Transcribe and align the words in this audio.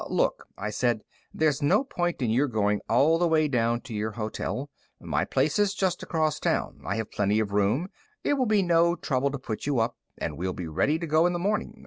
"Look," 0.09 0.47
I 0.57 0.71
said, 0.71 1.03
"there's 1.31 1.61
no 1.61 1.83
point 1.83 2.23
in 2.23 2.31
your 2.31 2.47
going 2.47 2.81
all 2.89 3.19
the 3.19 3.27
way 3.27 3.47
down 3.47 3.81
to 3.81 3.93
your 3.93 4.09
hotel. 4.13 4.71
My 4.99 5.25
place 5.25 5.59
is 5.59 5.75
just 5.75 6.01
across 6.01 6.39
town, 6.39 6.81
I 6.83 6.95
have 6.95 7.11
plenty 7.11 7.39
of 7.39 7.51
room, 7.51 7.87
it 8.23 8.33
will 8.33 8.47
be 8.47 8.63
no 8.63 8.95
trouble 8.95 9.29
to 9.29 9.37
put 9.37 9.67
you 9.67 9.79
up, 9.79 9.97
and 10.17 10.39
we'll 10.39 10.53
be 10.53 10.65
ready 10.67 10.97
to 10.97 11.05
go 11.05 11.27
in 11.27 11.33
the 11.33 11.37
morning. 11.37 11.75